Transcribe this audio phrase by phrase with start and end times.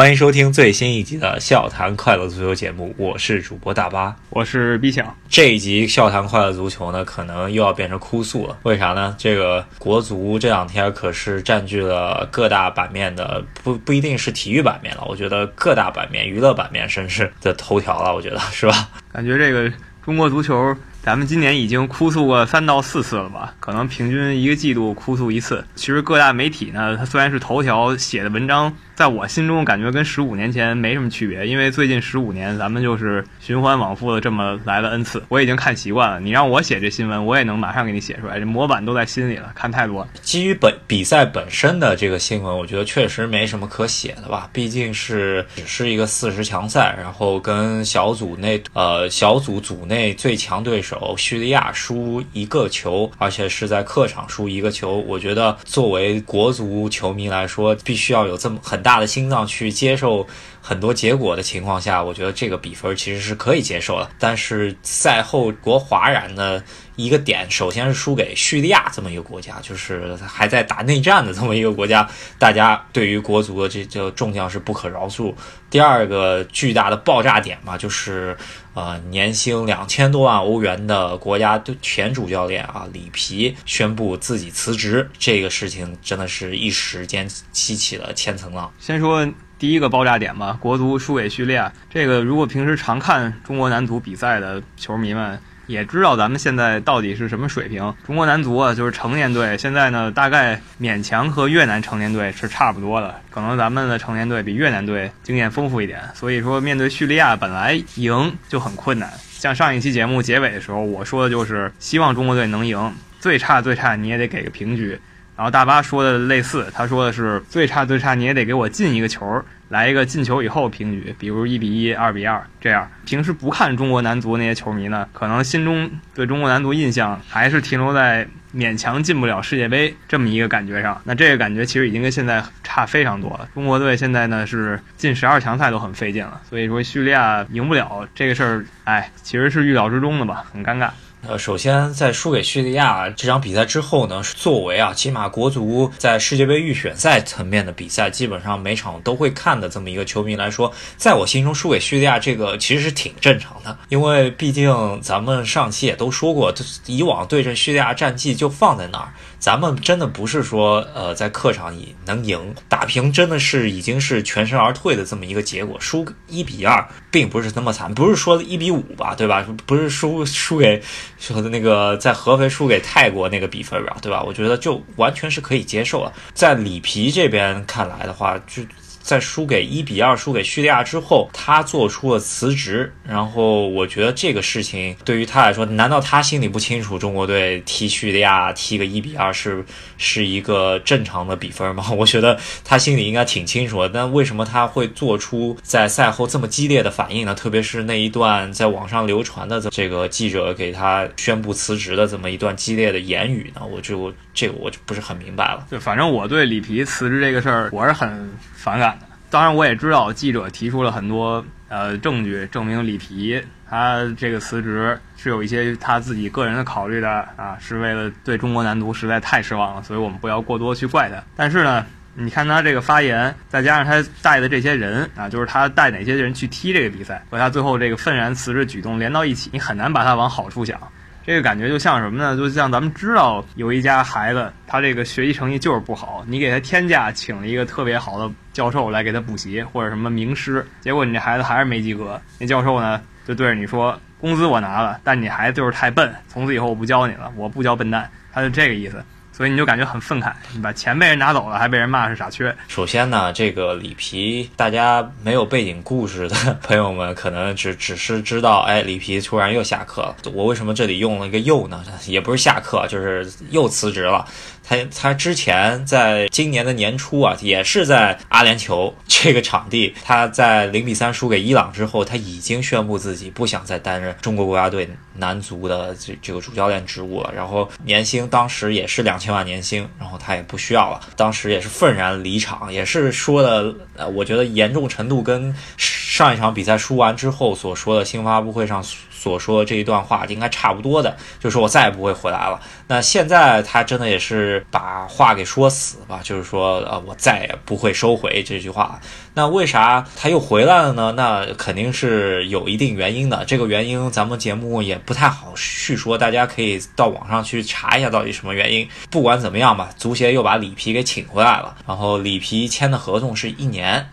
[0.00, 5.14] 欢迎收听最新一集的《笑谈快乐足球》节目，我是主播大巴，我是 B 强。
[5.28, 8.56] 这一集《笑谈快乐足球》呢，可能又要变成哭诉了。
[8.62, 9.14] 为啥呢？
[9.18, 18.88] 这个国足这两天可是占据了各大版面的，不不一定是体育版面了，我觉得各大版面、娱乐版面甚至的头条了，我觉得是吧？
[19.12, 19.70] 感觉这个
[20.02, 20.74] 中国足球。
[21.02, 23.54] 咱们今年已经哭诉过三到四次了吧？
[23.58, 25.64] 可能平均一个季度哭诉一次。
[25.74, 31.46] 其实各大媒体呢，它虽然是头条写的文章，在我心中感觉跟十五年前没什么区别。
[31.46, 36.20] 因为最近十五年，咱们就是循环往复的这么来了 n 次，我已经看习惯了。
[36.20, 39.50] 你让我写这新闻，我也能马上给你写出来，这模板都在心里了。
[39.54, 40.06] 看太多。
[40.20, 44.50] 基于本比赛本身的这个新闻，我觉得确实没什么可写的吧。
[44.52, 51.14] 毕竟是只是一个四十强赛，然后跟小组内呃小组组内最强队手。
[51.16, 54.96] 叙利亚输一个球，而且是在客场输一个球。
[55.06, 60.26] 我觉得作为国足球迷来说，必须要有这么很大的心脏去接受
[60.60, 64.10] 很多结果的情况下，我觉得这个比分其实是可以接受的。
[64.18, 66.62] 但是赛后国哗然的
[66.96, 75.34] 一个点，首先是输给叙利亚这么一个国家，就是还在打内战的这么一个国家，大家对于国足的这这众将是不可饶恕。
[75.70, 78.36] 第二个巨大的爆炸点嘛，就是。
[78.72, 88.72] 呃，年薪两千多万欧元的国家前主教练啊，里皮宣布自己辞职，这个事情真的是一时间激起了千层浪。
[88.78, 89.28] 先说
[89.60, 95.38] 第一个爆炸点吧，国足输给叙利亚，这个如果平时常看中国男足比赛的球迷们。
[95.66, 97.94] 也知道咱们现在到底是什么水平。
[98.04, 103.14] 中国男足啊，就是成年队，现在呢大概勉强和越南成年队是差不多的。
[103.30, 109.08] 可能咱们的成年队比越南队经验丰富一点，所以说面对叙利亚，本来赢就很困难。
[109.30, 114.98] 像上一期节目结尾的时候，我说的就是希望中国队能赢，最差最差你也得给个平局。
[115.40, 119.42] 然后大巴说的类似，他说的是最差最差你也得给我进一个球。
[119.70, 122.86] 来一个进球以后平局，比如一比一、二比二这样。
[123.06, 131.00] 平时不看中国男足那些球迷呢，可能心中对中国男足印象还是停留在勉强进不了世界杯这么一个感觉上。
[131.04, 133.48] 那这个感觉其实已经跟现在差非常多了。
[133.54, 140.90] 中国队现在呢是进十二强赛都很费劲了，所以说叙利亚赢不了这个事儿，哎，其实是预料之中的吧，很尴尬。
[141.28, 156.52] 呃，首先在输给叙利亚这场比赛之后呢，作为啊，起码国足在世界杯预选赛层面的比赛，基本上每场都会看的这么一个球迷来说，在我心中输给叙利亚这个其实是挺正常的，因为毕竟咱们上期也都说过，
[156.86, 159.12] 以往对阵叙利亚战绩就放在那儿。
[159.38, 165.78] 咱们真的不是说，呃，在客场以能赢，打平真的是已经是全身而退的这么一个结果。
[165.80, 169.46] 输一比二，并不是那么惨，不是说一比五吧，对吧？
[169.64, 170.82] 不是输输给
[171.20, 174.20] 说的那个在合肥输给泰国那个比分吧，对吧？
[174.24, 176.12] 我觉得就完全是可以接受了。
[176.34, 178.62] 在里皮这边看来的话，就。
[179.00, 182.92] 在输给一比二输给叙利亚之后，他做出了辞职。
[183.02, 189.64] 然后我觉得这个事情对于他来说，难道他心里不清楚中国队踢叙利亚踢个一比二是
[189.96, 191.90] 是一个正常的比分吗？
[191.96, 193.88] 我觉得他心里应该挺清楚的。
[193.88, 197.34] 但为什么他会做出在赛后这么激烈的反应呢？
[197.34, 203.62] 特别是那一段在网上流传的这个记者给他宣布辞职的这么一段激烈的言语呢？
[203.64, 205.66] 我就这个我就不是很明白了。
[205.70, 208.30] 就反正我对里皮辞职这个事儿，我是很。
[208.60, 208.98] 反感，
[209.30, 221.22] 当然我也知道记者提出了很多呃证据，证明里皮他这个辞职是有一些他自己个人的考虑的啊，是为了对中国男足实在太失望了，所以我们不要过多去怪他。
[221.36, 230.76] 但是呢，你看他这个发言，再加上他带的这些人啊，就是他带哪些人去踢这个比赛，和他最后这个愤然辞职举动连到一起，你很难把他往好处想。
[231.24, 232.36] 这个感觉就像什么呢？
[232.36, 242.20] 就像咱们知道有一家孩子，他这个学习成绩就是不好，你给他天价请了一个特别好的教授来给他补习，或者什么名师，结果你这孩子还是没及格。
[242.38, 249.04] 那教授呢，就对着你说：“工资我拿了，但你孩子就是太笨，从此以后我不教你了，我不教笨蛋。”他就这个意思。
[249.40, 252.54] 所以你就感觉很愤慨，你把钱被人拿走了，还被人骂是傻缺。
[252.68, 260.14] 首先呢，这个里皮，大家没有背景故事的朋友们，可能只只是知道，哎，里皮突然又下课了。
[260.34, 261.82] 我为什么这里用了一个又呢？
[262.06, 264.26] 也不是下课，就是又辞职了。
[264.62, 277.32] 他他之前在今年的年初啊，也是在阿联酋这个场地，他在零比三输给伊朗之后，他已经宣布自己不想再担任中国国家队男足的这这个主教练职务了。
[277.34, 288.84] 然后年薪当时也是两千万年薪，然后他也不需要了，当时也是愤然离场，也是说的，呃我觉得严重程度跟上一场比赛输完之后所说的新闻发布会上。
[289.20, 292.58] 所说这一段话应该差不多的，就是说我再也不会回来了。
[292.86, 298.98] 那现在他真的也是把话给说死吧，就是说呃我再也不会收回这句话。
[299.34, 301.12] 那为啥他又回来了呢？
[301.14, 303.44] 那肯定是有一定原因的。
[303.44, 308.88] 这个原因咱们节目也不太好叙说，大家可以到网上去查一下到底什么原因。
[309.10, 314.08] 不管怎么样吧，足协又把里皮给请回来了，然后里皮签的合同是一年。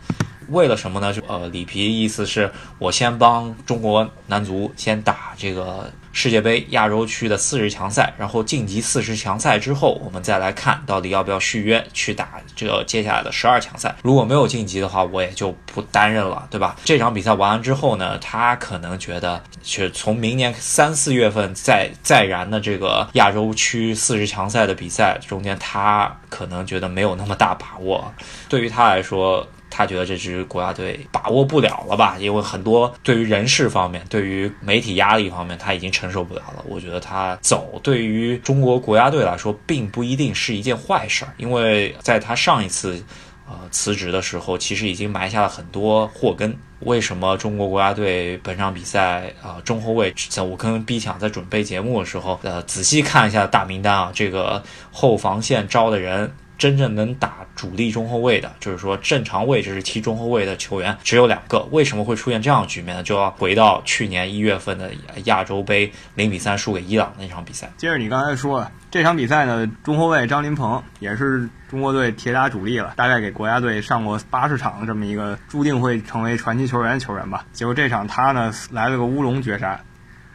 [0.49, 1.13] 为了什么呢？
[1.13, 13.95] 就呃，里皮意思是我先帮中国男足先打这个世界杯亚洲区的四十强赛，然后晋级四十强赛之后，我们再来看到底要不要续约去打这个接下来的十二强赛。
[14.03, 16.75] 如果没有晋级的话，我也就不担任了，对吧？
[16.85, 28.13] 这场比赛完了之后呢，他可能觉得，是从明年三四月份再再燃的这个亚洲区四十强赛的比赛中间，他可能觉得没有那么大把握。
[28.47, 29.45] 对于他来说。
[29.69, 32.17] 他觉得这支国家队把握不了了吧？
[32.19, 36.63] 因为很多对于人事方面、对于媒体压力方面，他已经承受不了了。
[36.67, 41.33] 我觉得他走，对于中国国家队来说，并不一定是一件坏事儿。
[41.37, 43.03] 因为在他上一次，
[43.47, 46.57] 呃辞职的时候，其实已经埋下了很多祸根。
[46.81, 50.13] 为什么中国国家队本场比赛啊，中后卫？
[50.47, 56.31] 我跟 B 强在准备节目的时候，呃，仔细看一下大名单啊，这个后防线招的人。
[56.57, 61.67] 真正能打主力中后卫的，就是说正常位置是踢中后卫的球员只有两个。
[61.71, 63.03] 为什么会出现这样的局面呢？
[63.03, 64.91] 就要回到去年一月份的
[65.25, 67.71] 亚洲杯零比三输给伊朗那场比赛。
[67.77, 77.45] 接着你刚才说这场比赛呢，中后卫张琳芃也是中国队铁打主力了，大概给国家队上过八十场这么一个注定会成为传奇球员的球员吧。
[77.53, 79.79] 结果这场他呢来了个乌龙绝杀。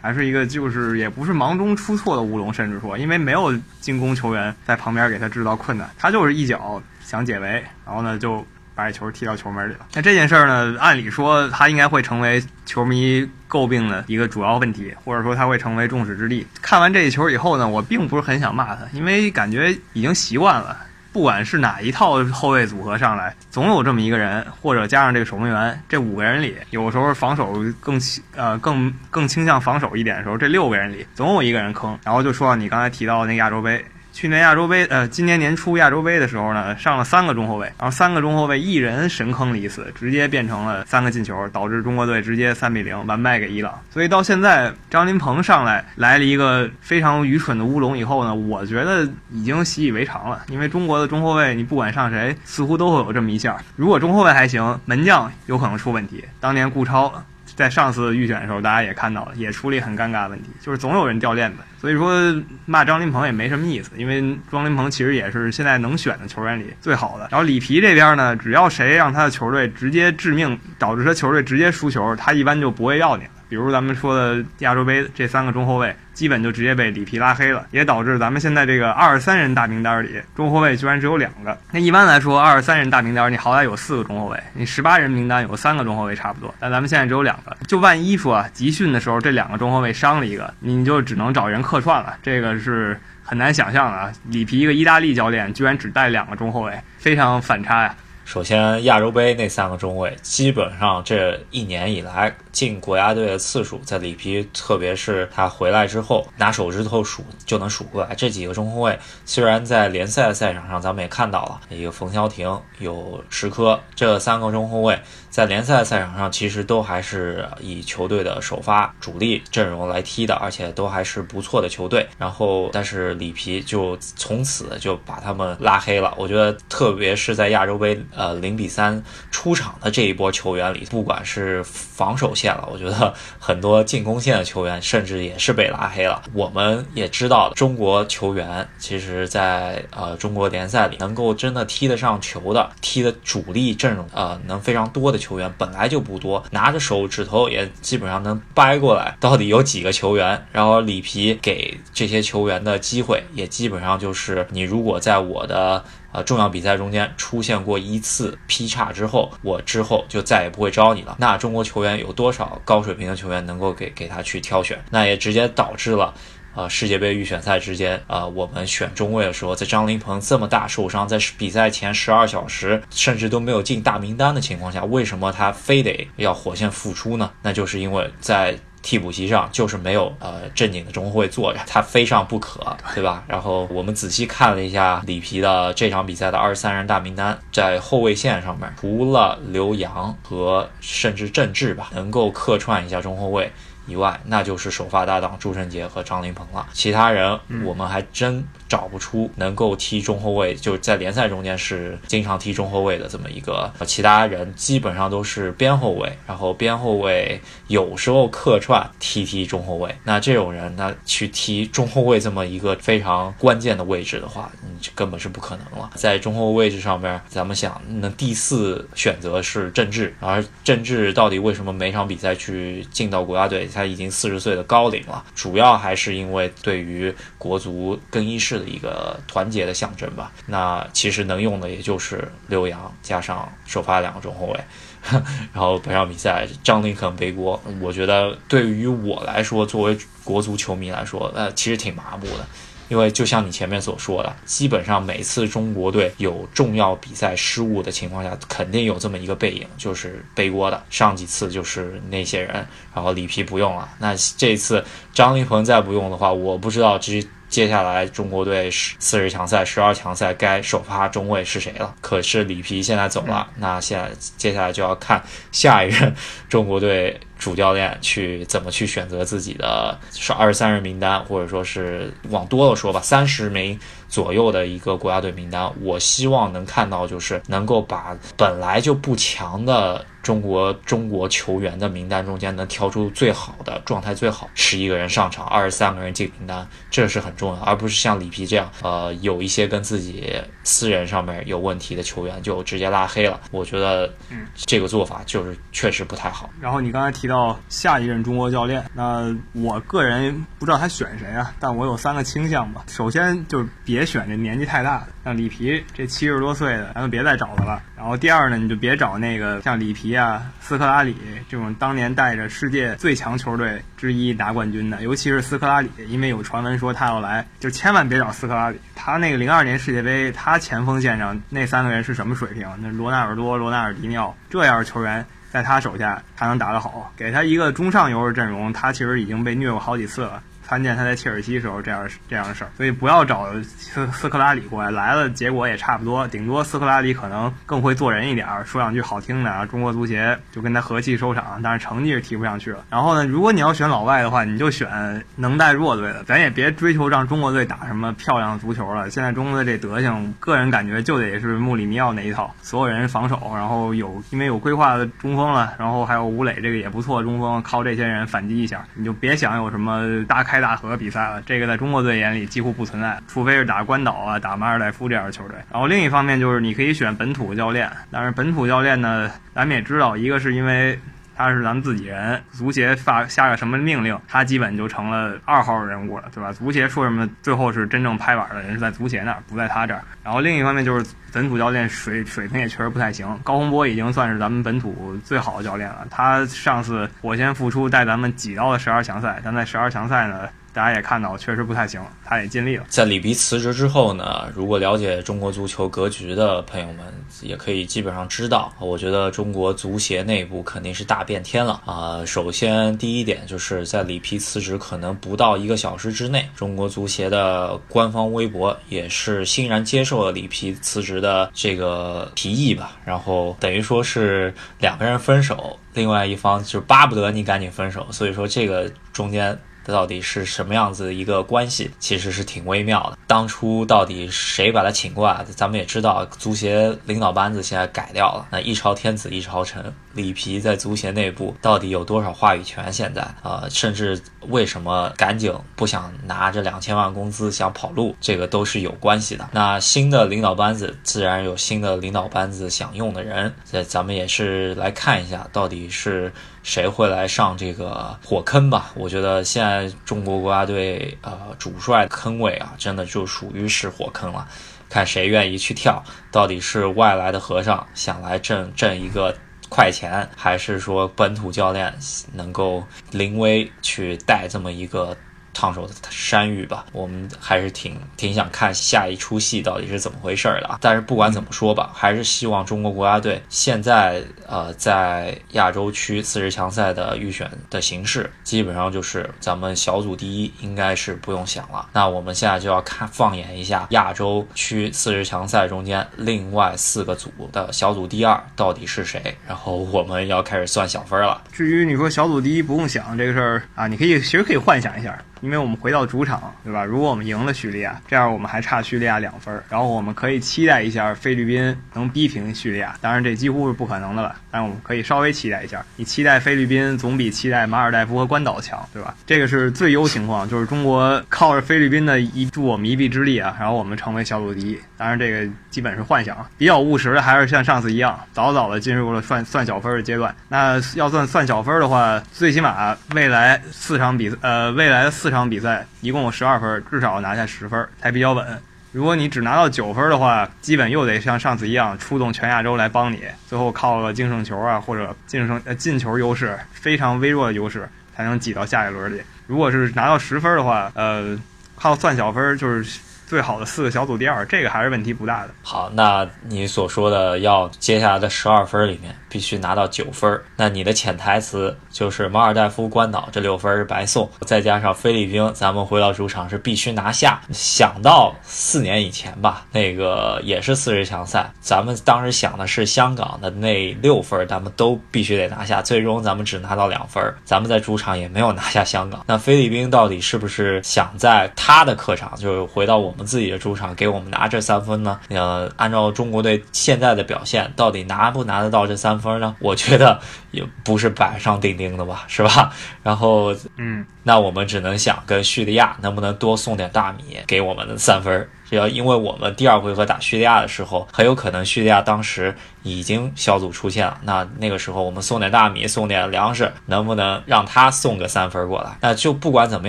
[0.02, 8.44] 还是一个，就是也不是忙中出错的乌龙，甚至说，因为没有进攻球员在旁边给他制造困难，他就是一脚想解围，然后呢就
[8.74, 9.86] 把这球踢到球门里了。
[9.94, 16.44] 那这件事儿呢，按理说他应该会成为球迷诟病的一个主要问题，或者说他会成为众矢之的。
[16.60, 20.76] 看完这一球以后呢，我并不是很想骂他，因为感觉已经习惯了。
[21.12, 28.00] 不管是哪一套后卫组合上来，总有这么一个人，或者加上这个守门员，这五个人里，有时候防守更
[28.34, 31.98] 呃更更倾向防守一点的时候，这六个人里总有一个人坑。
[32.04, 33.84] 然后就说到你刚才提到那个亚洲杯。
[34.12, 43.72] 去年亚洲杯，呃，今年年初亚洲杯的时候呢，上了三个中后卫，然后三个中后卫一人神坑了一次，直接变成了三个进球，导致中国队直接三比零完败给伊朗。
[43.90, 50.42] 所以到现在，张琳芃上来来了一个非常愚蠢的乌龙以后呢，我觉得已经习以为常了。
[50.48, 53.56] 因为中国的中后卫，你不管上谁，似乎都会有这么一下。
[53.76, 56.22] 如果中后卫还行，门将有可能出问题。
[56.38, 57.10] 当年顾超。
[57.54, 61.58] 在上次预选的时候，大家也看到了，也出了很尴尬的问题，就是总有人掉链子。
[61.78, 62.34] 所以说
[62.64, 64.20] 骂张琳芃也没什么意思，因为
[64.50, 67.28] 张林鹏其实也是现在能选的球员里最好的。
[67.30, 73.30] 然后里皮这边呢，只要谁让他的球队直接致命，导致他球队直接输球，他一般就不会要你了。
[73.52, 81.54] 比如咱们说的亚洲杯这三个中后卫，基本就直接被里皮拉黑了，也导致咱们现在这个二十三人大名单里，中后卫居然只有两个。
[81.70, 87.54] 那一般来说，二十三人大名单你好歹有四个中后卫，你十八人名单有三个中后卫差不多，但咱们现在只有两个。
[87.68, 94.10] 就万一说集训的时候这两个中后卫伤了一个，你就只能找人客串了，这个是很难想象的啊！
[94.30, 97.94] 里皮一个意大利教练居然只带两个中后卫，非常反差呀。
[98.24, 108.14] 首先，亚洲杯那三个中卫，基本上这一年以来进国家队的次数，在里皮，特别是他回来之后，拿手指头数就能数过来。
[108.14, 114.98] 这几个中后卫，虽然在联赛的赛场上咱们也看到了，一个冯潇霆，有石科，这三个中后卫。
[115.30, 122.06] 在联赛赛场上，其实都还是以球队的首发主力阵容来踢的，而且都还是不错的球队。
[122.18, 126.12] 然后，但是里皮就从此就把他们拉黑了。
[126.18, 136.20] 我觉得，特别是在亚洲杯呃零比三出场的这一波球员里，不管是防守线了，我觉得很多进攻线的球员甚至也是被拉黑了。
[136.34, 145.22] 我们也知道，中国球员其实，在呃中国联赛里能够真的踢得上球的，踢的主力阵容呃能非常多的。
[145.22, 150.44] 球员本来就不多，拿着手指头也基本上能掰过来，到底有几个球员？
[150.50, 161.16] 然后里皮给这些球员的机会，也基本上就是你如果在我的呃重要比赛中间出现过一次劈叉之后，我之后就再也不会招你了。
[161.18, 164.78] 那中国球员有多少高水平的球员能够给给他去挑选？
[164.90, 166.14] 那也直接导致了。
[166.54, 177.30] 啊，世界杯预选赛之间，啊，我们选中卫的时候，在张琳芃这么大受伤，在比赛前十二小时甚至都没有进大名单的情况下，为什么他非得要火线复出呢？
[177.40, 183.22] 那就是因为在替补席上就是没有呃正经的中后卫坐着，他非上不可，对吧？
[183.28, 193.50] 然后我们仔细看了一下里皮的这场比赛的二十三人大名单，在后卫线上面，除了刘洋和甚至郑智吧，能够客串一下中后卫。
[193.86, 196.66] 以外，那就是首发搭档朱晨杰和张琳芃了。
[196.72, 203.72] 其他人我们还真找不出能够踢中后卫，就在联赛中间是经常踢中后卫的这么一个。
[203.86, 209.94] 其他人基本上都是边后卫，然后边后卫有时候客串踢踢中后卫。
[210.04, 214.50] 那这种人，那去踢中后卫这么一个非常关键的位置的话，
[214.82, 215.90] 你根本是不可能了。
[215.94, 223.68] 在中后位置上面，咱们想，那第四选择是郑智，而郑智到底为什么每场比赛去进到国家队？
[223.72, 230.32] 他已经四十岁的高龄了，主要还是因为对于国足更衣室的一个团结的象征吧。
[230.46, 234.60] 那其实能用的也就是刘洋加上首发两个中后卫，
[235.52, 237.60] 然后本场比赛张琳肯背锅。
[237.80, 242.46] 我觉得对于我来说，作为国足球迷来说，呃，其实挺麻木的。
[242.88, 250.82] 因为就像你前面所说的，基本上每次中国队有重要比赛失误的情况下，肯定有这么一个背影，就是背锅的。
[250.90, 257.26] 上几次就是那些人，然后里皮不用了，那这次张琳芃再不用的话，我不知道这。
[257.52, 261.94] 接下来中国队十四十强赛、十二强赛该首发中卫是谁了？
[262.00, 266.14] 可是里皮现在走了，那现在接下来就要看下一任
[266.48, 273.78] 中国队主教练去怎么去选择自己的是二十三人名单，或者说是往多了说吧，三十名
[274.08, 275.70] 左右的一个国家队名单。
[275.82, 280.02] 我希望能看到就是能够把本来就不强的。
[280.22, 293.40] 中国中国球员的名单中间能挑出最好的状态最好十一个人上场，二十三个人进名单，这是很重要，而不是像里皮这样，呃，有一些跟自己私人上面有问题的球员就直接拉黑了。
[293.50, 296.48] 我觉得，嗯，这个做法就是确实不太好。
[296.60, 302.84] 然后你刚才提到下一任中国教练，那我个人不知道他选谁啊，但我有三个倾向吧。
[302.86, 307.82] 首先就是别选这年纪太大的，像里皮这七十多岁的，咱们别再找他了。
[307.96, 310.11] 然后第二呢，你就别找那个像里皮。
[310.14, 311.16] 啊，斯科拉里
[311.48, 318.78] 这种当年带着世界最强球队之一拿冠军的，尤其是斯科拉里，因为有传闻说他要来，就千万别找斯科拉里。
[318.94, 322.68] 他那个零二年世界杯，他前锋线上那三个人是什么水平？
[322.80, 327.12] 那罗纳尔多、罗纳尔迪尼奥这样的球员，在他手下他能打得好？
[327.16, 330.42] 给他一个中上游的阵容，他其实已经被虐过好几次了。
[330.72, 342.82] 看见他在切尔西时候这样这样的事儿，所以不要找斯斯科拉里过来，来了结果也差不多，顶多斯科拉里可能更会做人一点儿，说两句好听的啊，中国足协就跟他和气收场，但是成绩是提不上去了。
[342.88, 349.10] 然后呢，如果你要选老外的话，你就选能带弱队的，咱也别追求让中国队打什么漂亮足球了。
[349.10, 360.61] 现在中国队这德行，个人感觉就得是穆里尼奥那一套，所有人防守，然后有因为有规划的中锋了，然后还有吴磊这个也不错中锋，靠这些人反击一下，你就别想有什么大开。
[360.62, 365.56] 大河比赛了，这个在中国队眼里几乎不存在，除非是打关岛啊、打马尔代夫这样的球队。
[365.70, 370.98] 然后另一方面就是你可以选本土教练，但是本土教练呢，咱们也知道，一个是因为
[371.42, 376.52] 他是咱们自己人，足协发下个什么命令，他基本就成了二号人物了，对吧？
[376.52, 380.00] 足协说什么，最后是真正拍板的人是在足协那儿，不在他这儿。
[380.22, 390.48] 然后另一方面就是本土教练水水平也确实不太行，高洪波已经算是咱们本土最好的教练了，他上次火线复出带咱们挤到了十二强赛，但在十二强赛呢。
[390.72, 392.84] 大家也看到，确实不太行，他也尽力了。
[392.88, 397.04] 在里皮辞职之后呢，如果了解中国足球格局的朋友们，
[397.42, 402.24] 也可以基本上知道，我觉得中国足协内部肯定是大变天了啊。
[402.24, 419.58] 首先，第一点就是在里皮辞职可能不到一个小时之内，中国足协的官方微博也是欣然接受了里皮辞职的这个提议吧，然后等于说是两个人分手，另外一方就巴不得你赶紧分手，所以说这个中间。
[419.86, 421.90] 到底是什么样子一个关系？
[421.98, 423.18] 其实是挺微妙的。
[423.26, 425.44] 当初到底谁把他请过来？
[425.56, 428.46] 咱们也知道，足协领导班子现在改掉了。
[428.50, 432.92] 那一朝天子一朝臣，里皮在足协内部到底有多少话语权？
[432.92, 438.14] 现在啊，甚至为什么赶紧不想拿着两千万工资想跑路？
[438.20, 439.48] 这个都是有关系的。
[439.52, 443.52] 那新的领导班子自然有新的领导班子想用的人。
[443.70, 446.32] 这咱们也是来看一下，到底是。
[446.62, 448.92] 谁会来上这个火坑吧？
[448.94, 454.46] 我觉得现在中国国家队呃主帅坑位啊，真的就属于是火坑了。
[454.88, 459.34] 看谁愿意去跳，到底是外来的和尚想来挣挣一个
[459.70, 461.94] 快钱，还是说本土教练
[462.34, 465.16] 能够临危去带这么一个
[465.52, 466.86] 烫手山芋吧。
[466.92, 470.78] 我们还是挺挺想看下一出戏到底是怎么回事的啊。
[470.80, 481.88] 但是不管怎么说吧，还是希望中国国家队现在呃在亚洲区四十强赛的预选的形式，基本上就是咱们小组第一应该是不用想了。
[481.92, 491.42] 那我们现在就要看放眼一下亚洲区四十强赛中间另外四个组的小组第二到底是谁，然后我们要开始算小分了。
[491.52, 495.18] 至于你说小组第一不用想这个事儿啊，你可以其实可以幻想一下。
[495.42, 496.84] 因为我们回到主场，对吧？
[496.84, 502.96] 如果我们赢了叙利亚，这样我们还差叙利亚两分，然后我们可以期待一下菲律宾能逼平叙利亚。
[503.00, 505.84] 当然，这几乎是不可能的了，但我们可以稍微期待一下。
[505.96, 509.14] 你期待菲律宾总比期待马尔代夫和关岛强，对吧？
[509.26, 514.78] 这个是最优情况，就是中国靠着菲律宾的一助我们一臂之力啊，然后我们成为小组第一。
[515.02, 520.32] 当然，这个基本是幻想，比较务实的还是像上次一样，早早的进入了算算小分的阶段。
[520.48, 525.32] 那要算算小分的话，最起码未来四场比呃未来的四。
[525.32, 528.46] 场比赛一共有十二分，至少拿下十分才比较稳。
[528.92, 539.22] 如果你只拿到九分的话，基本又得像上次一样出动全亚洲来帮你，最后靠个净胜球啊或者净胜呃进球优势，非常微弱的优势才能挤到下一轮里。
[539.46, 541.34] 如果是拿到十分的话，呃，
[541.74, 543.00] 靠算小分就是。
[543.32, 545.54] 最好的四个小组第二，这个还是问题不大的。
[545.62, 557.40] 好，那你所说的要接下来的十二分里面必须拿到九分，那你的潜台词就是马尔代夫、关岛这六分是白送，再加上菲律宾，咱们回到主场是必须拿下。
[557.52, 565.80] 想到四年以前吧，那个也是四十强赛，咱们当时想的是香港的那六分，咱们都必须得拿下。
[565.80, 569.24] 最终咱们只拿到两分，咱们在主场也没有拿下香港。
[569.26, 573.21] 那菲律宾到底是不是想在他的客场，就是回到我们？
[573.22, 575.18] 自己的主场给我们拿这三分呢？
[575.28, 579.54] 呃，按照中国队现在的表现，到底拿不拿得到这三分呢？
[579.58, 582.72] 我觉得也不是板上钉钉的吧，是吧？
[583.02, 588.48] 然后，嗯，那我们只能想跟叙利亚能不能多送点大米给我们的三分。
[588.76, 594.18] 要因为我们第二回合打叙利亚的时候，很有可能叙利亚当时已经小组出线了。
[594.22, 598.96] 那那个时候我们送点大米，送点粮食，能不能让他送个三分过来？
[599.00, 599.88] 那就不管怎么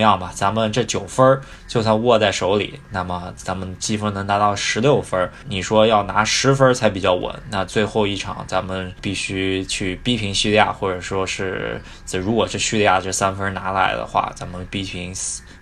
[0.00, 5.30] 样吧，咱们这九分就算握在手里，那么咱们积分能达到十六分。
[5.48, 15.12] 你说要拿十分才比较稳，那最后一场咱们必须去逼平叙利亚，或者说是这如果是叙利亚这三分拿来的话，咱们逼平。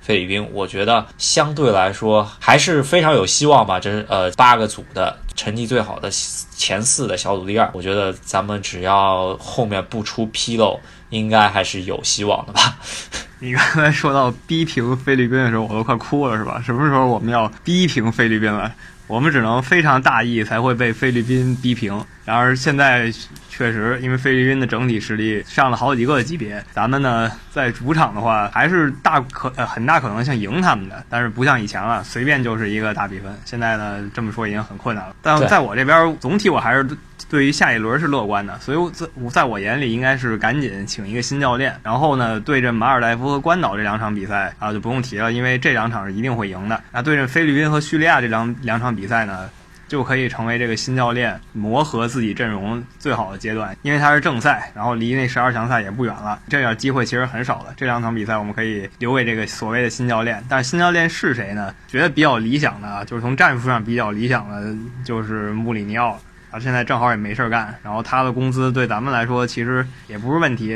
[0.03, 3.79] 菲律宾，我觉得相对来说还是非常有希望吧。
[3.79, 10.79] 这呃八个组的成绩最好的前四的小组第二，我觉得咱们只要后面不出纰漏，
[11.11, 12.77] 应该还是有希望的吧。
[13.39, 16.61] 你刚才说到逼平菲律宾的时候，我都快哭了，是吧？
[16.65, 18.73] 什么时候我们要逼平菲律宾了？
[19.07, 22.05] 我们只能非常大意才会被菲律宾逼平。
[22.25, 23.13] 然而现在。
[23.55, 33.31] 确实，因为菲律宾的整体实力上了好几个级别，咱们呢在主场的话还是大可呃很大可能性赢他们的，但是不像以前了，随便就是一个大比分。
[33.45, 35.15] 现在呢这么说已经很困难了。
[35.21, 36.87] 但在我这边，总体我还是
[37.29, 46.83] 对于下一轮是乐观的，所以在在我眼里应该是赶紧请一个新教练，然后呢对阵马尔代夫和关岛这两场比赛啊就不用提了，因为这两场是一定会赢的。
[46.91, 49.51] 那对阵菲律宾和叙利亚这两两场比赛呢？
[49.93, 57.75] 就可以成为这个新教练磨合自己阵容最好的阶段，因为他是正赛，然后离那十二强赛也不远了，这点机会其实很少了。
[57.77, 61.75] 这两场比赛我们可以留给这个所谓的新教练，但是新教练是谁呢？
[61.87, 64.75] 觉得比较理想的啊，就是从战术上比较理想的，
[65.05, 66.19] 就是穆里尼奥
[66.51, 66.59] 啊。
[66.59, 70.69] 现在正好也没事干，然后他的工资对咱们来说其实也不是问题，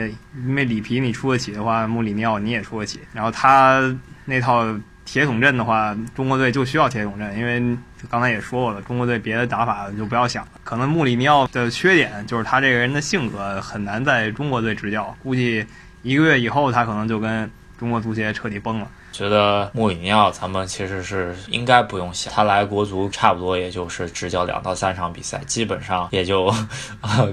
[0.47, 3.01] 因为里皮你出得起的话，穆里尼奥你也出得起。
[3.15, 3.81] 然后他
[4.27, 4.79] 那套。
[5.07, 7.79] 铁桶阵的话，中国队就需要铁桶阵，因为
[8.11, 10.51] 刚才也说过了，中国队别的打法就不要想了。
[10.65, 15.65] 可能穆里尼奥的缺点就是他这个人的性格很难在中国队执教，估计
[16.03, 18.89] 一个月以后他可能就跟中国足协彻底崩了。
[19.13, 26.53] 觉得穆里尼奥咱们其实是应该不用想，他来国足差不多也就是执教两到三场比赛，基本上也就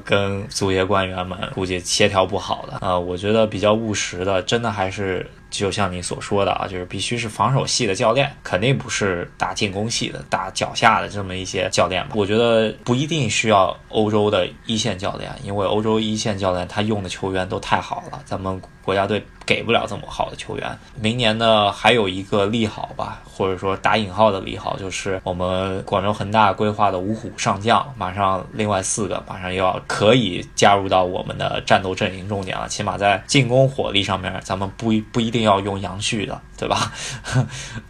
[0.06, 2.78] 跟足协官员们估计协调不好的。
[2.82, 5.28] 呃，我觉得比较务实的，真的还是。
[5.54, 12.04] 就像你所说的啊，就是必须是防守系的教练，肯定不是打进攻系的、打脚下的这么一些教练。
[12.16, 20.78] 我觉得不一定需要欧洲的一线教练，因为欧洲一线教练他用的球员都太好了，咱们国家队给不了这么好的球员。
[21.00, 35.43] 明年呢，还有一个利好吧，或者说打引号的利好，就是我们广州恒大规划的五虎上将，马上另外四个马上又要可以加入到我们的战斗阵营中间了，起码在进攻火力上面，咱们不不一定。
[35.44, 36.92] 要用杨旭的，对吧？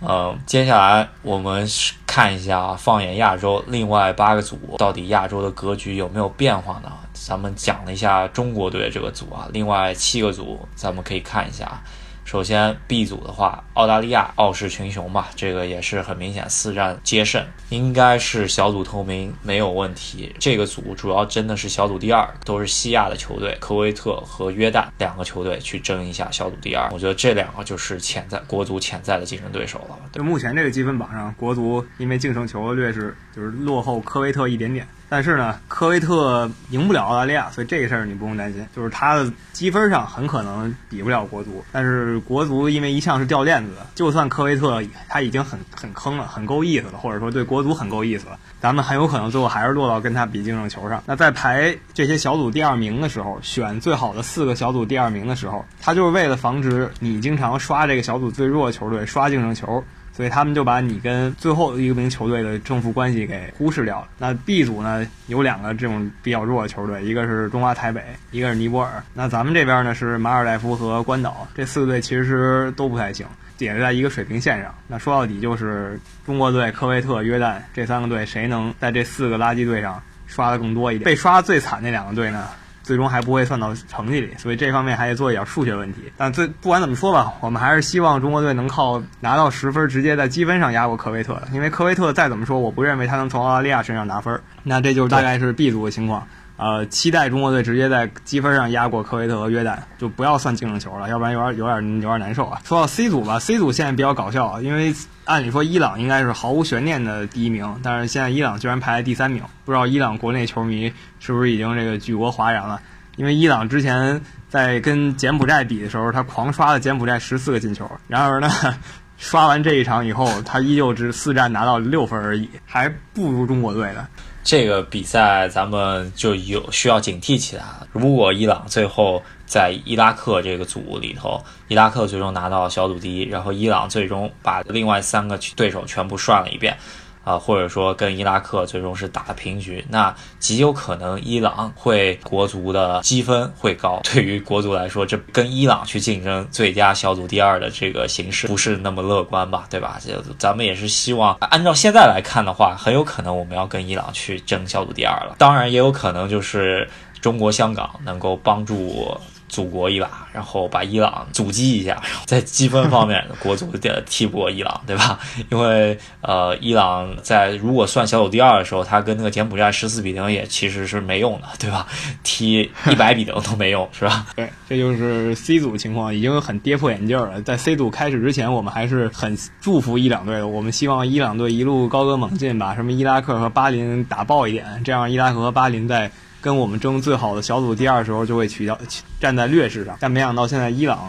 [0.02, 1.68] 嗯， 接下来我们
[2.06, 6.92] 看一下，放眼亚洲，另外八个组到底亚洲的格局有没有变化呢？
[7.14, 11.82] 咱们讲了一下中国队这个组啊，另外七个组咱们可以看一下。
[12.26, 20.34] 首先 B 组的话，澳大利亚傲视群雄吧，这个也是很明显，四战皆胜，应该是小组头名没有问题。
[20.40, 26.90] 这个组主要真的是小组第二，都是西亚的球队，科威特和约旦两个球队去争一下小组第二。
[26.92, 30.00] 我觉得这两个就是潜在国足潜在的竞争对手了。
[30.12, 34.88] 就目前这个积分榜上，国足因为净胜球的劣势，就是落后科威特一点点。
[35.14, 38.66] 但是呢，科威特赢不了澳大利亚，所以这个事儿你不用担心。
[38.76, 51.04] 就是他的积分上很可能比不了国足，但是国足因为一向是掉链子，就算科威特他已经很很坑了，很够意思了，或者说对国足很够意思了，咱们很有可能最后还是落到跟他比净胜球上。
[51.06, 59.84] 那在排这些小组第二名的时候，选最好的四个小组第二名的时候，他就是为了防止你经常刷这个小组最弱的球队刷净胜球。
[60.16, 64.08] 所以他们就把你跟最后一名球队的正负关系给忽视掉了。
[64.20, 69.04] 那 B 组呢，有两个这种比较弱的球队，一个是中华台北，一个是尼泊尔。
[69.14, 73.26] 那咱们这边呢是马尔代夫和关岛，这四个队其实都不太行，
[73.58, 74.74] 也是在一个水平线上。
[74.88, 81.06] 那说到底就是中国队、科威特、约旦这三个队，谁能在这四个垃圾队上刷的更多一点？
[81.06, 82.48] 被刷最惨那两个队呢？
[82.84, 86.12] 最终还不会算到成绩里，所以这方面还得做一点数学问题。
[86.18, 91.42] 但最不管怎么说吧，我们还是希望中国队能靠拿到十分，直接在积分上压过科威特。
[91.54, 94.40] 因为科威特再怎么说，我不认为他能从澳大利亚身上拿分。
[94.64, 96.28] 那这就大概是 B 组的情况。
[96.56, 102.62] 呃，期待中国队直接在积分上压过科威特和约旦，就不要算净胜球了，要不然有点有点有点难受啊。
[102.64, 104.94] 说到 C 组吧，C 组现在比较搞笑啊，因为
[105.26, 112.80] 按理说伊朗应该是毫无悬念的第一名，但是现在伊朗居然排在第三名，不知道伊朗国内球迷是不是已经这个举国哗然了？
[113.16, 118.50] 因为伊朗之前在跟柬埔寨比的时候，他狂刷了柬埔寨十四个进球，然而呢，
[119.18, 124.08] 刷完这一场以后，他依旧只四战拿到六分而已，还不如中国队呢。
[124.44, 127.88] 这个比赛咱们就有需要警惕起来了。
[127.94, 136.78] 如果伊朗最后在伊拉克这个组里头，伊拉克最终拿到小组第一，然后伊朗最终把另外三个对手全部涮了一遍。
[137.24, 144.02] 啊，或者说跟伊拉克最终是打平局，那极有可能伊朗会国足的积分会高。
[144.04, 149.66] 对于国足来说，这跟伊朗去竞争最佳小组第二的这个形势不是那么乐观吧？
[149.70, 150.00] 对吧？
[150.06, 155.36] 就咱们也是希望，按照现在来看的话，很有可能我们要跟伊朗去争小组第二了。
[155.38, 156.90] 当然，也有可能就是
[157.22, 159.18] 中国香港能够帮助。
[159.54, 165.20] 祖国一把，然后把伊朗阻击一下， 在积分方面，国足的踢不过伊朗，对吧？
[165.52, 171.86] 因为呃，伊朗在如果算小组第二的时候，他跟那个柬埔寨十四比零也其实是没用的，对吧？
[172.24, 174.26] 踢一百比零都没用，是吧？
[174.36, 177.40] 对，这就是 C 组情况，已经很跌破眼镜了。
[177.44, 186.10] 在 C 组开始之前，我们还是很祝福伊朗队的，我们希望伊朗队一路高歌猛进，把什么伊拉克和巴林打爆一点，这样伊拉克和巴林在。
[186.44, 188.78] 跟我们争最好的小组第二的时候，就会取消
[189.18, 189.96] 站在劣势上。
[190.02, 191.00] 但没想到现在伊朗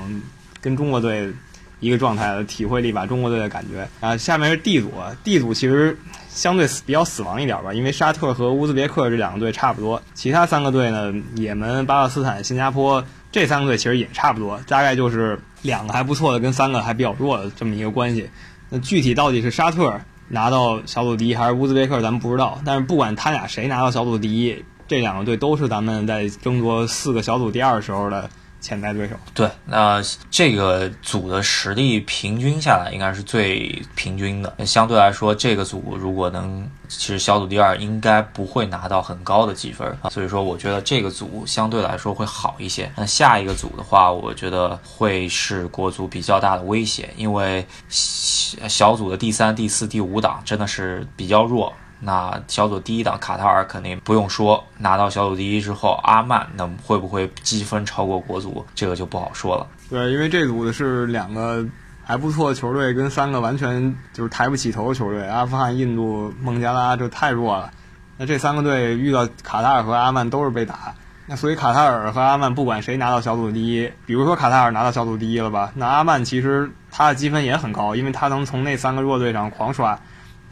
[0.61, 1.33] 跟中国队
[1.81, 3.89] 一个状态，体会了一把中国队的感觉。
[3.99, 4.93] 啊，下面是 D 组
[5.25, 10.01] ，D 组其实相对比较死亡一点吧，因为沙特和乌兹别克这两个队差不多。
[10.15, 18.31] 其他三个队呢，也门、巴勒斯坦、新加坡这三个队其实也差不多，大概就是两个还不错的跟三个还比较弱的这么一个关系。
[18.71, 22.61] 那具体到底是沙特拿到小组第一，还是乌兹别克，咱们不知道。
[22.65, 24.65] 但是不管他俩谁拿到小组第一。
[24.87, 28.29] 这两个队都是咱们在争夺四个小组第二时候的
[28.61, 29.15] 潜在对手。
[29.35, 34.55] 对，那这个组的实力平均下来应该是最平均的。
[34.65, 40.09] 相对来说，这个组如果能，其实小组第二应该不会拿到很高的积分啊。
[40.09, 42.91] 所以说，我觉得这个组相对来说会好一些。
[42.97, 51.71] 那下一个组的话，我觉得会是国足比较大的威胁，因为小组的第三、第四、第五档真的是比较弱。
[52.05, 59.67] 那小组第一档卡塔尔肯定不用说，拿到小组第一之后，阿曼那会不会积分超过国足，这个就不好说了。
[59.89, 61.65] 对，因为这组的是两个
[62.05, 67.71] 还不错的球队，跟三个完全就是抬不起头的球队，阿富汗、印度、孟加拉就太弱了。
[68.19, 79.99] 那这三个队遇到卡塔尔和阿曼都是被打，那所以卡塔尔和阿曼不管谁拿到小组第一，比如说卡塔尔拿到小组第一了吧，那阿曼其实他的积分也很高，因为他能从那三个弱队上狂刷。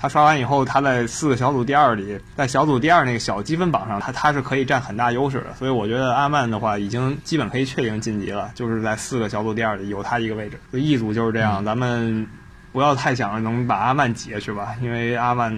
[0.03, 5.55] 他刷完以后，他在四个小组第二里，在小组第二那个小积分榜上，他他是可以占很大优势的。
[5.57, 10.59] 所以我觉得阿曼的话，已经基本可以确定晋级了，就是在四个小组第二里有他一个位置。
[10.73, 12.27] 所以一组就是这样，咱们
[12.73, 15.57] 不要太想着能把阿曼挤下去吧，因为阿曼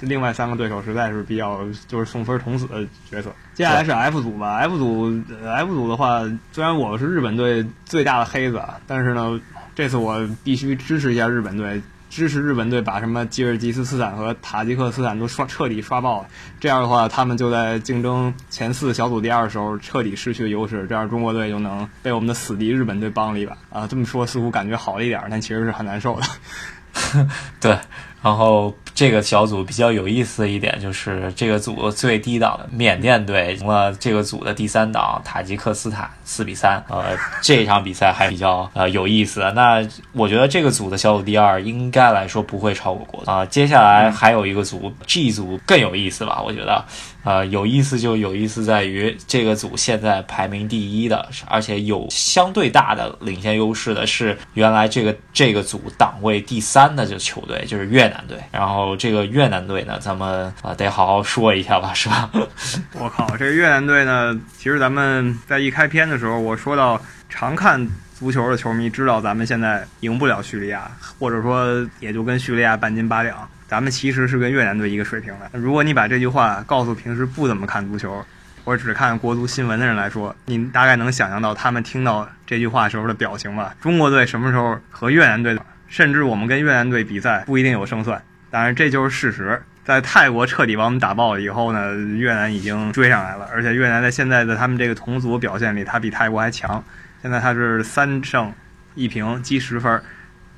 [0.00, 3.30] 另外三个对手实在是比较就是送分捅死的角色。
[3.54, 5.10] 接下来是 F 组吧，F 组
[5.42, 6.20] F 组的话，
[6.52, 9.40] 虽然我是日本队最大的黑子，但是呢，
[9.74, 11.80] 这次我必须支持一下日本队。
[12.16, 16.28] 支持日本队把什么吉尔吉斯斯坦和塔吉克斯坦都刷彻底刷爆了。
[16.58, 23.86] 这样的话，他们就在竞争前四小组第二的时候彻底失去了优势，这样中国队就能被我们的死敌日本队帮了一把啊！
[23.86, 27.28] 这么说似乎感觉好了一点，但其实是很难受的。
[27.60, 27.78] 对，
[28.22, 36.82] 然后这个小组比较有意思的一点就是，这个组最低档的缅甸队赢了这个组的第三档塔吉克斯坦四比三。
[36.88, 39.52] 呃，这场比赛还比较呃有意思。
[39.54, 43.44] 那我觉得这个组的小组第二应该来说不会超过国啊。
[43.44, 46.42] 接下来还有一个组 G 组更有意思吧？
[46.42, 46.82] 我觉得。
[47.26, 58.38] 呃，有意思就有意思在于这个组现在排名第一的，而且有相对大的领先优势的是原来这个这个组档位第三的这球队就是越南队。
[58.52, 62.30] 然后这个越南队呢，咱们啊得好好说一下吧，是吧？
[62.94, 67.84] 我靠，这越南队呢，其实咱们在一开篇的时候我说到，常看
[68.16, 73.36] 足球的球迷知道咱们现在赢不了叙利亚，或者说也就跟叙利亚半斤八两。
[73.68, 75.50] 咱们其实是跟越南队一个水平的。
[75.58, 78.24] 如果你把这句话告诉平时不怎么看足球，
[78.64, 83.74] 或者只看国足新闻的人来说，你大概能想象到他们听到这句话时候的表情吧？
[83.80, 89.62] 中国队什么时候和越南队，甚至我们跟越南队比赛不一定有胜算，但是这就是事实。
[89.84, 96.82] 在泰国彻底把我们打爆了以后呢，越南已经追上来了，而且越南在现在的他们这个同组表现里，他比泰国还强。
[97.22, 98.52] 现在他是三胜
[98.96, 99.92] 一平积十分，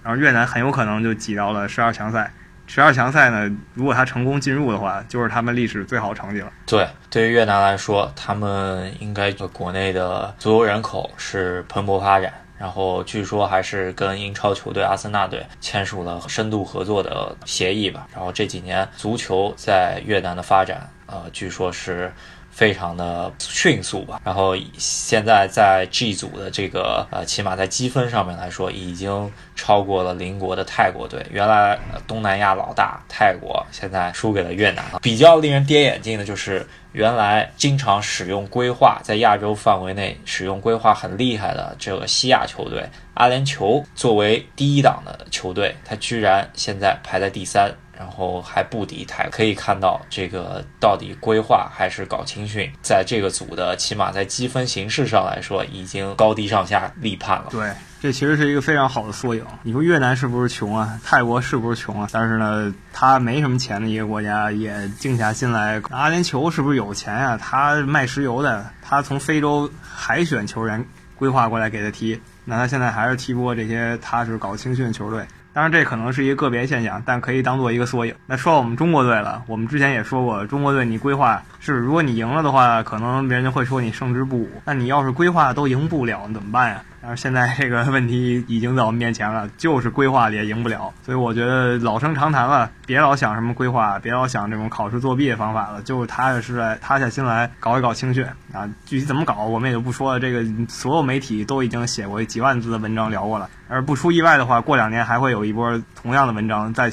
[0.03, 2.33] 然后越南很有可能就挤到了十二强赛。
[2.69, 6.53] 十二强赛呢，如果他成功进入的话，就是他们历史最好成绩了。
[6.67, 18.07] 对，对于越南来说，他们应该国内的足球人口是蓬勃发展，然后据说还是跟英超球队阿森纳队签署了深度合作的协议吧。
[18.15, 22.13] 然后这几年足球在越南的发展，呃，据说是。
[22.51, 31.25] 非常的迅速吧，然后现在在 G 组的这个呃，起码在积分上面来说，已经超过了邻国的泰国队。
[31.31, 34.85] 原来东南亚老大泰国，现在输给了越南。
[35.01, 42.85] 比较令人跌眼镜的就是，原来经常使用规划在亚洲范围内使用规划很厉害的这个西亚球队
[43.15, 47.73] 阿联酋，作为第一档的球队，它居然现在排在第三。
[47.99, 57.47] 然后还不敌泰，可以看到这个到底规划还是搞青训，在这个组的起码在积分形式上来说，已经高低上下立判了。
[57.51, 59.45] 对，这其实是一个非常好的缩影。
[59.65, 61.01] 你说越南是不是穷啊？
[61.03, 62.09] 泰国是不是穷啊？
[62.13, 65.83] 但是呢，他没什么钱的一个国家也静下心来。
[65.91, 67.37] 阿联酋是不是有钱呀？
[67.37, 75.27] 他卖石油的，他从非洲海选球员规划过来给他踢，那他现在还是踢不过这些他是搞青训的球队。
[75.59, 78.15] 当然，这可能是一个个别现象，但可以当做一个缩影。
[78.27, 84.49] 那说我们中国队了，我们之前也说过，中国队你规划是，如果你赢了的话，可能别人就会说你胜之不武。
[84.65, 86.83] 那你要是规划都赢不了，怎么办呀？
[87.01, 90.93] 但是现在这个问题已经在我们面前了，就是规划也赢不了。
[91.03, 98.69] 所以我觉得老生常谈了，别老想什么规划，别老想这种考试作弊的方法了，就踏踏实实、塌下心来搞一搞青训啊。
[98.85, 100.19] 具体怎么搞，我们也就不说了。
[100.19, 103.49] 这个所有媒体都已经写过几万字的文章聊过了。
[103.69, 106.91] 而不出意外的话，过两年还会有一波同样的文章再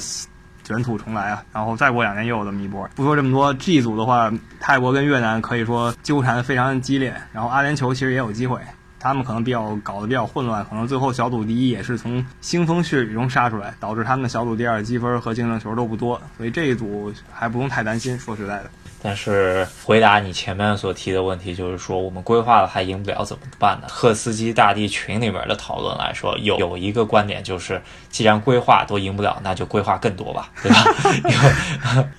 [0.62, 1.42] 卷土重来啊。
[1.52, 2.88] 然后再过两年又有这么一波。
[2.94, 8.60] 不说这么多，G 组的话，泰国跟越南可以说纠缠非常激烈，然后阿联酋其实也有机会。
[8.98, 18.18] 他们可能比较搞得比较混乱，可能最后小组第一也是从腥风血雨中杀出来，导致他们的小组第二积分和净胜球都不多，所以这一组还不用太担心。
[18.18, 18.70] 说实在的。
[19.02, 23.86] 但是回答你前面所提的问题，就是说我们规划了还赢不了怎么办呢？
[23.88, 30.84] 赫斯基大帝群里面的讨论来说，有有一个观点就是，既然规划都赢不了，那就规划更多吧， 对吧？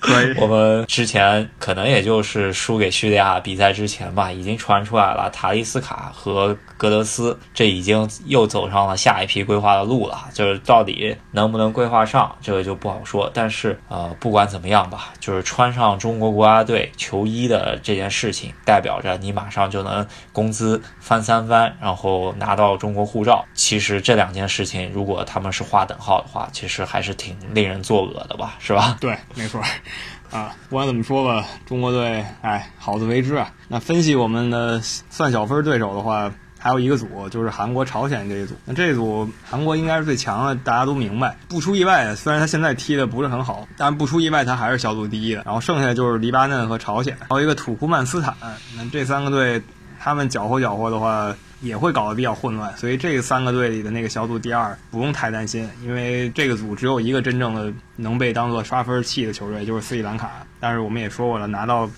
[0.06, 10.26] 因为 我们之前可能也就是输给叙利亚比赛之前吧，已经传出来了塔利斯卡和格德斯，这已经又走上了下一批规划的路了。
[10.32, 13.30] 就是到底能不能规划上，这个就不好说。
[13.34, 16.90] 但是呃，不管怎么样吧，就是穿上中国国家队。
[16.96, 23.44] 球衣的这件事情，代表着你马上就能工资翻三番，然后拿到中国护照。
[23.52, 28.96] 其实这两件事情，如果他们是划等号的话，其实还是挺令人作恶的吧，是吧？
[29.00, 29.60] 对，没错。
[30.30, 33.50] 啊，不管怎么说吧，中国队，哎，好自为之啊。
[33.66, 36.30] 那分析我们的算小分对手的话。
[36.68, 38.54] 还有一个组就是韩国、朝鲜这一组。
[38.66, 41.34] 那这一组韩国应该是最强的，大家都明白。
[41.48, 45.40] 不出意外，虽然他现在踢的不是很好，但不出意外他还是小组第一的。
[45.46, 48.34] 然后剩下就是黎巴嫩和朝鲜，还有一个土库曼斯坦。
[48.76, 49.62] 那这三个队，
[49.98, 52.76] 他们搅和搅和的话，也会搞得比较混乱。
[52.76, 60.30] 所以这三个队里的那个小组第二不用太担心，因为这个组只有一个真正的能被当做刷分器的球队，就是斯里兰卡。
[60.60, 61.88] 但是我们也说过了，拿到。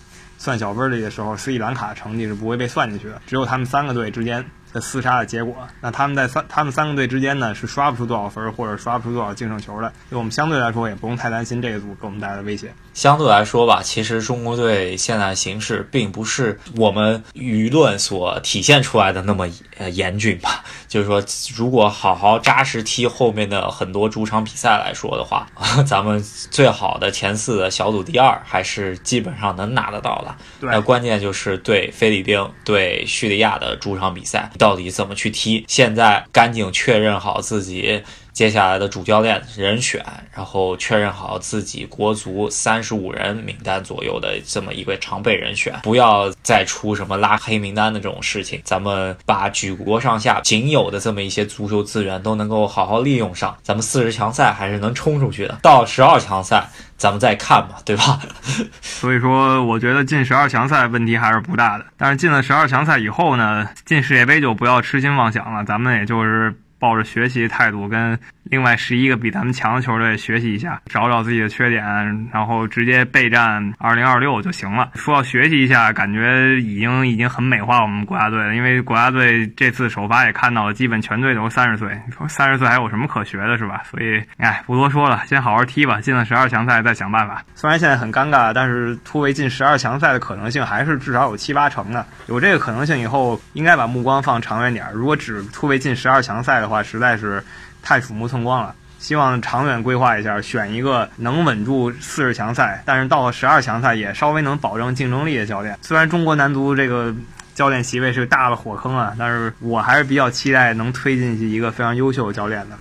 [0.43, 3.21] 算小分里的时候，斯里兰卡成绩是不会被算进去的。
[3.27, 5.57] 只有他们三个队之间的厮杀的结果。
[5.81, 12.73] 那他们在三他们三个队之间呢是刷不出多少分或者刷不出多少净胜球的，就我们相对来说也不用太担心这一组给我们带来的威胁。
[13.01, 20.63] 相对来说吧，其实中国队现在形势并不是我们舆论所体现出来的那么呃严峻吧。
[20.87, 21.25] 就是说，
[21.57, 25.47] 如果好好扎实踢后面的很多主场比赛来说的话，
[25.89, 30.37] 咱们最好的前四的小组第二还是基本上能拿得到的。
[30.61, 35.65] 那关键就是对菲律宾、对叙利亚的主场比赛到底怎么去踢？
[35.67, 38.03] 现在赶紧确认好自己。
[38.33, 48.61] 接下来的主教练人选，然后确认好自己国足三十五人名单左右的这么一个常备人选，不要再出什么拉黑名单的这种事情。
[48.65, 55.59] 咱们把举国上下仅有的这么一些足球资源都能够好好利用上，咱们四十强赛还是能冲出去的。
[55.63, 58.21] 到十二强赛，咱们再看吧，对吧？
[58.81, 61.85] 所以说，我觉得进十二强赛问题还是不大的。
[61.97, 65.65] 但是进了十二强赛以后呢，进世界杯就不要痴心妄想了。
[65.65, 66.55] 咱们也就是。
[66.81, 71.85] 抱着学习态度，跟另外十一个比咱们强的球队学习一下，找找自己的缺点，
[72.33, 74.91] 然后直接备战二零二六就行了。
[74.95, 78.55] 说要学习一下，感觉已经已经很美化我们国家队了。
[78.55, 81.97] 因为国家队这次首发也看到了，基本全队都三十岁。
[82.29, 83.83] 三十岁还有什么可学的，是吧？
[83.91, 86.01] 所以，哎，不多说了，先好好踢吧。
[86.01, 87.45] 进了十二强赛再想办法。
[87.55, 92.05] 虽然现在很尴尬，但是突围进十二强赛的可能性还是至少有七八成的。
[92.27, 94.87] 有这个可能性以后，应该把目光放长远点。
[94.93, 97.43] 如果只突围进十二强赛的，话实在是
[97.83, 105.79] 太鼠目寸光了，希望长远规划一下，选一个能稳住四十强赛，但是到了十二强赛也稍微能保证竞争力的教练。
[105.83, 107.15] 虽然中国男足这个
[107.55, 112.77] 教练席位是个大的火坑啊，但是我还是比较期待能推进去一个非常优秀的教练的。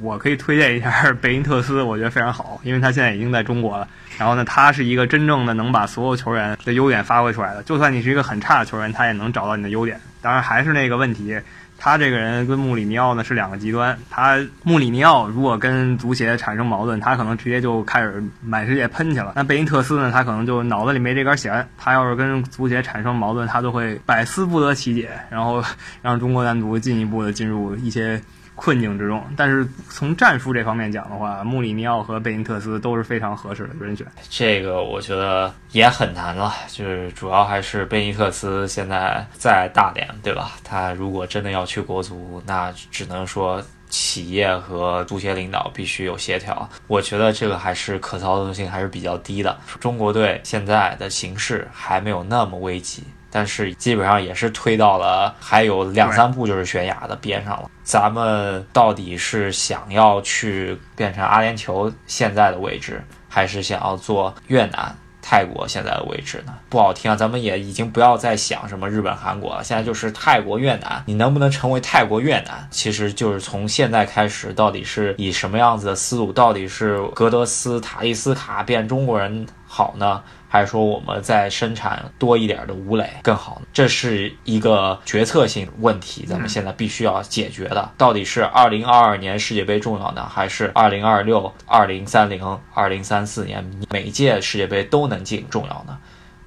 [0.00, 3.86] 我可以推荐一下贝因特斯，我觉得非常好，因为他现在已经在中国了。
[4.18, 10.00] 然后呢，他是一个真正的能把所有球员的优点发挥出来的，就算你是一个很差的球员，他也能找到你的优点。
[10.22, 11.38] 当然还是那个问题。
[11.80, 13.98] 他这个人跟穆里尼奥呢是两个极端。
[14.10, 19.32] 他穆里尼奥如果跟足协产生矛盾，他可能直接就开始满世界喷去了。
[19.34, 21.66] 那贝因特斯呢，他可能就脑子里没这根弦。
[21.78, 25.64] 他要是跟足协产生矛盾，他就会百思不得其解，然后
[26.02, 28.20] 让中国男足进一步的进入一些。
[28.60, 34.06] 困境之中，但是从战术这方面讲的话，穆里尼奥和贝因特斯都是非常合适的人选。
[34.28, 40.52] 这个我觉得也很难了，就是主要还是贝因特斯现在在大连，对吧？
[40.62, 46.68] 他如果真的要去国足，那只能说企业和足协领导必须有协调。
[46.86, 49.58] 我觉得这个还是可操作性还是比较低的。
[49.80, 53.02] 中国队现在的形势还没有那么危急。
[53.30, 57.70] 但是基本上也是推到了还有两三步就是悬崖的边上了。
[57.82, 66.54] 咱们到底是想要去变成阿联酋现在的位置，还是想要做越南、泰国现在的位置呢？
[66.68, 71.02] 不好听啊，咱们也已经不要再想什么日本、韩国了，现在就是泰国、越南。
[71.06, 72.68] 你能不能成为泰国、越南？
[72.70, 76.32] 其实就是从现在开始，到底是以什么样子的思路？
[76.32, 80.20] 到底是格德斯塔利斯卡变中国人好呢？
[80.48, 83.62] 还是说我们再生产多一点的吴磊更好？
[83.72, 87.88] 这是一个决策性问题，咱们现在必须要解决的。
[87.96, 95.96] 到底是二零二二年世界杯重要呢，还是二零二六、二零三零、二零三四年每届世界杯都能进重要呢？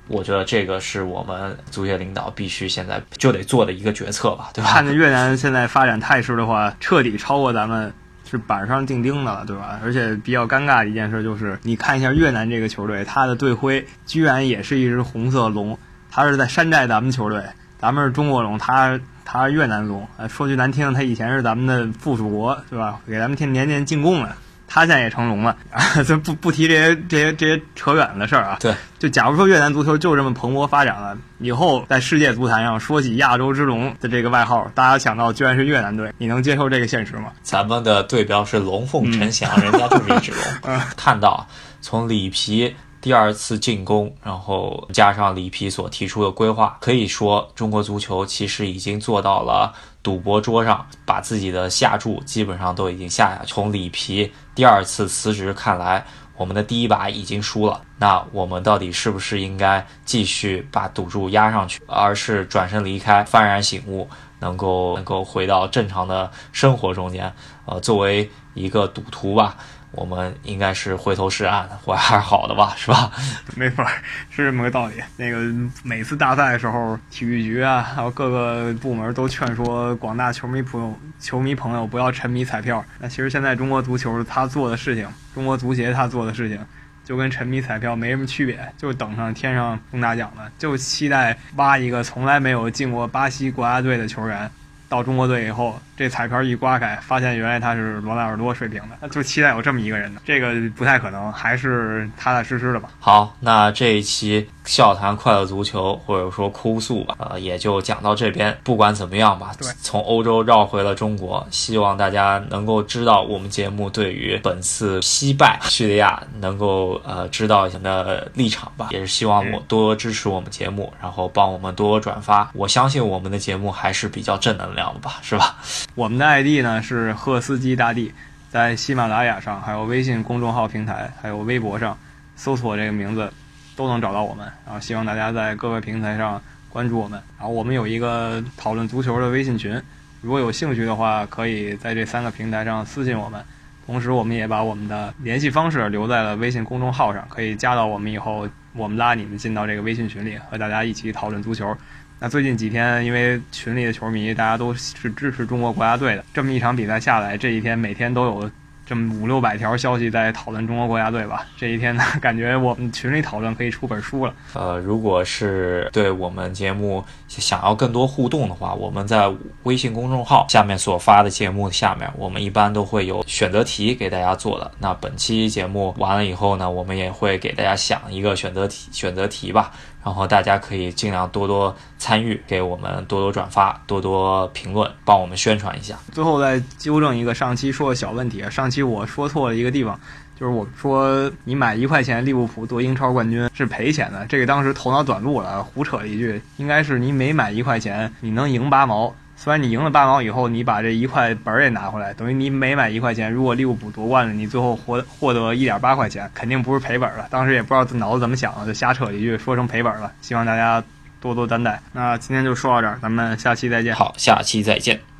[0.10, 4.70] 我觉得这个是我们足协领导必须现在就得做的一个决策吧，对吧？
[4.70, 7.94] 看着越南现在发展态势的话，彻底超过咱们。
[8.34, 9.80] 是板上钉钉的了，对吧？
[9.84, 15.78] 而且比较尴尬的一件事就是，你看一下越南这个球队，他的队徽居然也是一只红色龙，
[16.10, 17.44] 他是在山寨咱们球队，
[17.78, 20.08] 咱们是中国龙，他他是越南龙。
[20.28, 23.00] 说句难听，他以前是咱们的附属国，对吧？
[23.08, 24.36] 给咱们天年年进贡了。
[24.74, 25.56] 他现在也成龙了，
[26.04, 28.58] 就不不提这些这些这些扯远的事儿啊。
[28.60, 37.32] 对，就假如说越南足球就这么蓬勃发展了，以后在世界足坛上说起亚洲之龙的这个外号，大家想到居然是越南队，你能接受这个现实吗？
[37.44, 40.80] 咱们的队标是龙凤呈祥，人家就是一只龙。
[40.98, 41.48] 看到
[41.80, 49.72] 从里皮第二次进攻，然后加上里皮所提出的规划，可以说中国足球其实已经做到了。
[50.04, 53.42] 赌博桌上把自己的下注基本上都已经下下。
[53.48, 57.82] 从里皮第二次辞职看来，我们的第一把已经输了。
[57.98, 67.34] 那我们到底是不是应该继续把赌注压上去，而是转身离开，幡然醒悟，能够能够回到正常的生活中间？
[67.66, 69.56] 呃，作为一个赌徒吧。
[69.94, 73.12] 我们应该是回头是岸，我还是好的吧，是吧？
[73.56, 73.86] 没错，
[74.32, 74.96] 是这么个道理。
[75.18, 75.40] 那个
[75.84, 82.84] 每次大赛的时候，体育局啊，还有各个部门都劝说广大球迷朋友、球迷朋友不要沉迷彩票。
[83.00, 86.60] 那其实现在中国足球他做的事情，中国足协他做的事情，
[87.06, 94.50] 就跟沉迷彩票没什么区别，就等上天上中大奖了，就期待挖一个从来没有进过巴西国家队的球员。
[94.94, 102.90] 到中国队以后，这彩票一刮开，发现原来他是罗纳尔多水平的，就期待有这么一个人的，这个不太可能，还是踏踏实实的吧。
[103.00, 108.58] 好，那这一期笑谈快乐足球或者说哭诉吧，呃，也就讲到这边。
[108.64, 109.52] 不管怎么样吧，
[109.82, 122.50] 从欧洲绕回了中国，希望大家能够知道我们节目对于本次惜败叙利亚能够呃知道一下的立场吧，也是希望我多支持我们节目，然后帮我们多转发。
[122.54, 125.58] 我相信我们的节目还是比较正能量的吧， 是吧？
[125.96, 128.14] 我们的 ID 呢是赫斯基大帝，
[128.50, 131.98] 在喜马拉雅上，还有微信公众号平台，还有微博上
[132.36, 133.32] 搜索这个名字，
[133.76, 134.46] 都能找到我们。
[134.66, 137.22] 然后希望大家在各个平台上关注我们。
[137.38, 139.82] 然后我们有一个讨论足球的微信群，
[140.22, 143.44] 如果有兴趣的话，可以在这三个平台上私信我们。
[143.86, 151.76] 同时，我们也把我们的联系方式留在了微信公众号上，可以加到我们以后，我们拉你们进到这个微信群里，和大家一起讨论足球。
[152.18, 158.50] 那最近几天，因为群里的球迷大家都是支持中国国家队的，这么一场比赛下来，这几天每天都有
[158.86, 161.46] 这么五六百条消息在讨论中国国家队吧。
[161.58, 164.34] 这一天呢， 感觉我们群里讨论可以出本书了。
[164.54, 169.32] 呃，如果是对我们节目想要更多互动的话，我们在
[169.64, 174.70] 微信公众号下面所发的节目下面，我们一般都会有选择题给大家做的。
[174.80, 179.72] 那本期节目完了以后呢，我们也会给大家想一个选择题，选择题吧。
[180.04, 185.98] 然后大家可以尽量多多参与，给我们多多转发，多多评论，帮我们宣传一下。
[186.12, 189.98] 最后再纠正一个上期说的小问题，上期我说错了一个地方，
[190.38, 199.16] 就是我说你买一块钱利物浦夺英超冠军是赔钱的，这个当时头脑短路了，胡扯了一句，应该是你每买一块钱你能赢八毛。
[199.36, 207.28] 虽然你赢了八毛以后，你把这一块本儿也拿回来，等于你每买一块钱，如果利物浦夺冠了，你最后获获得一点八块钱，肯定不是赔本了。
[207.30, 210.12] 当时也不知道脑子怎么想的，就瞎扯一句，说成赔本了。
[210.22, 210.84] 希望大家
[211.20, 211.82] 多多担待。
[211.92, 213.94] 那今天就说到这儿，咱们下期再见。
[213.94, 215.13] 好，下期再见。